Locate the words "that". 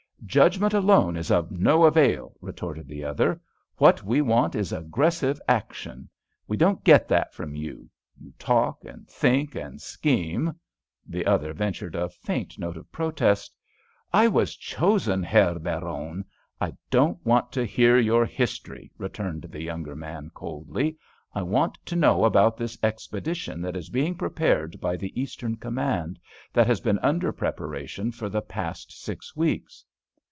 7.07-7.33, 23.63-23.75, 26.53-26.67